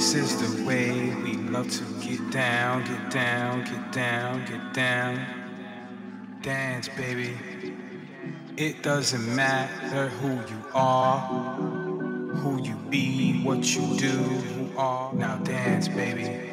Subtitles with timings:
[0.00, 5.26] This is the way we love to get down, get down, get down, get down.
[6.40, 7.36] Dance, baby.
[8.56, 15.12] It doesn't matter who you are, who you be, what you do, who are.
[15.12, 16.48] Now dance, baby.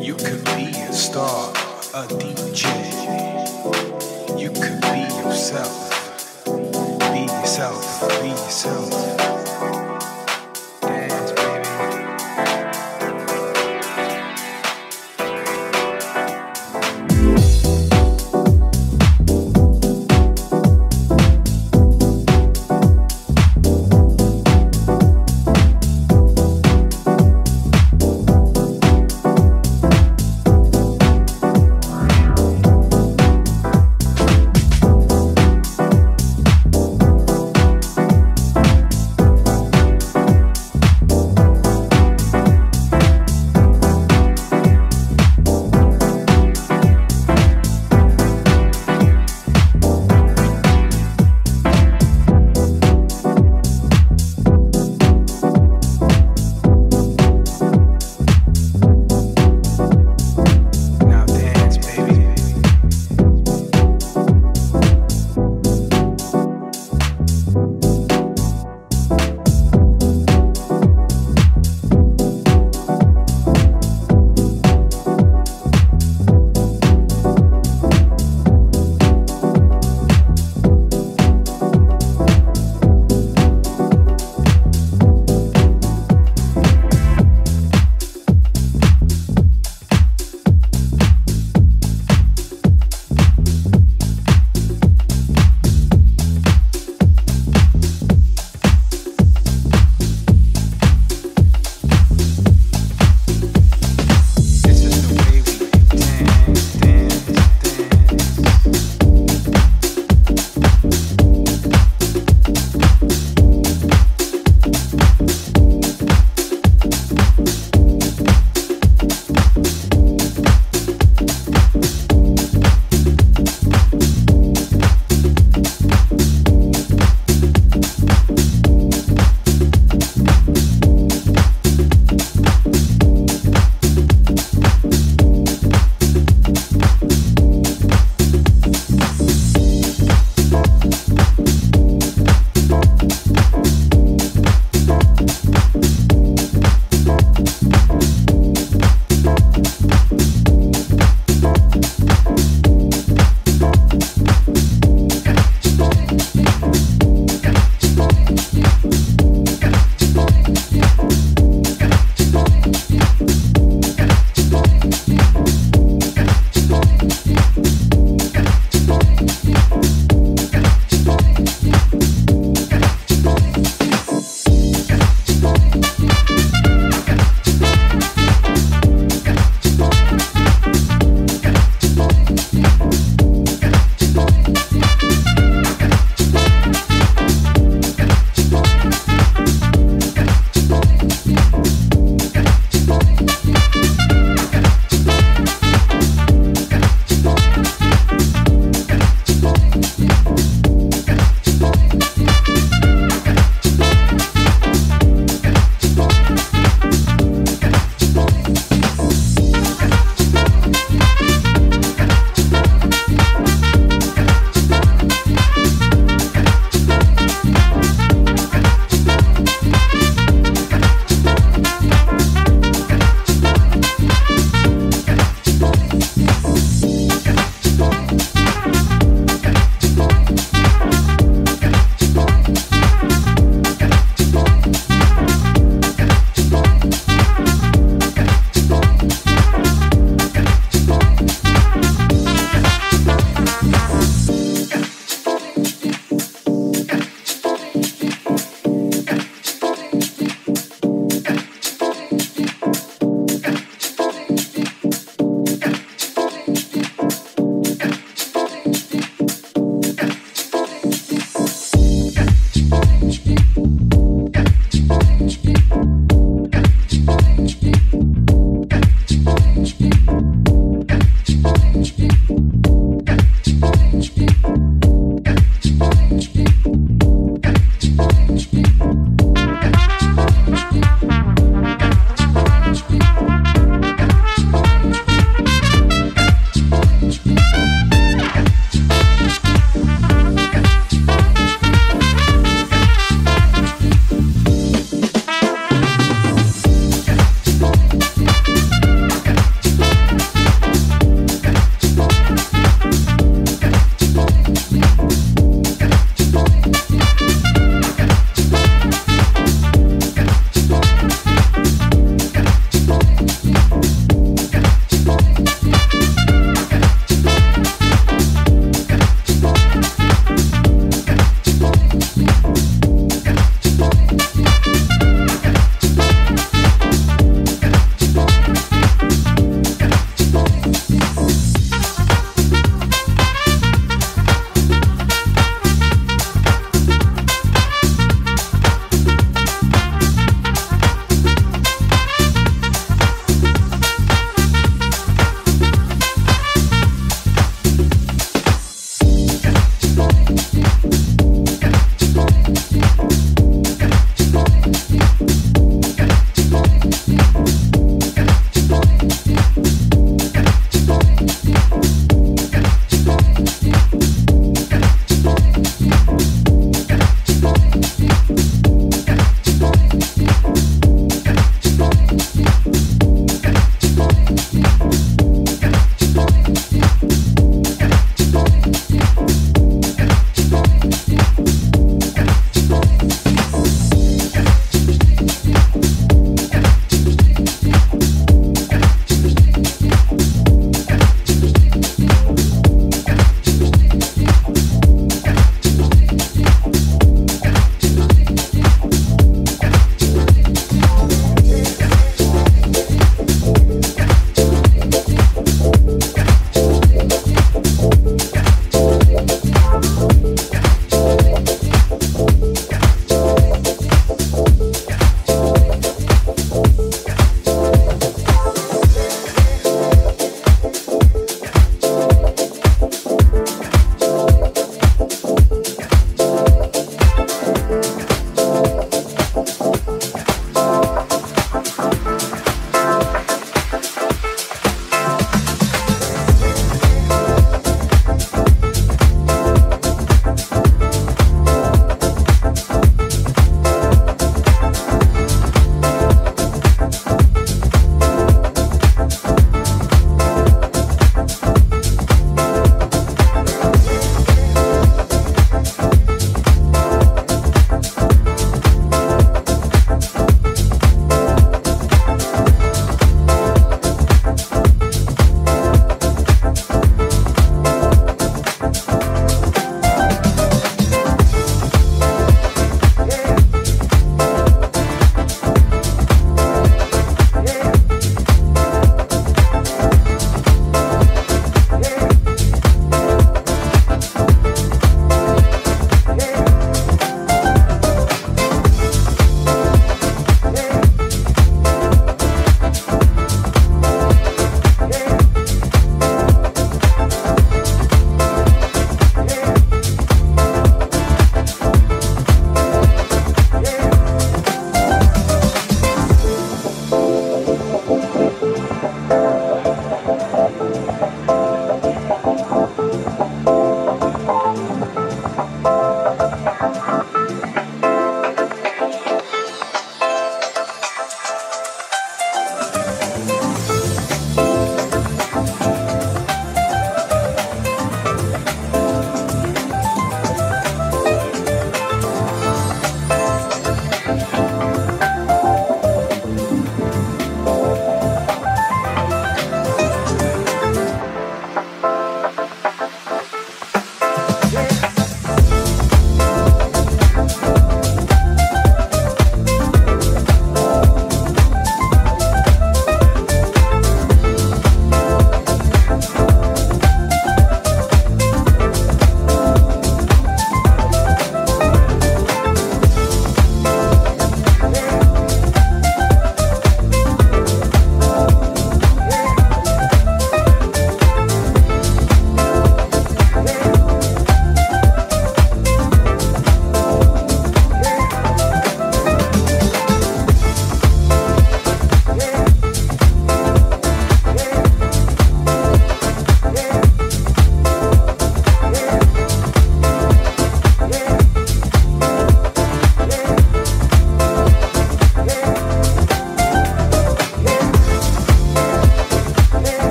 [0.00, 1.50] You could be a star,
[1.94, 2.62] a DJ.
[4.38, 5.90] You could be yourself.
[7.12, 9.11] Be yourself, be yourself.